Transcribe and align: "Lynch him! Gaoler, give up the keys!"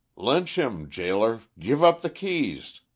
"Lynch 0.15 0.57
him! 0.57 0.89
Gaoler, 0.89 1.41
give 1.59 1.83
up 1.83 2.01
the 2.01 2.09
keys!" 2.09 2.81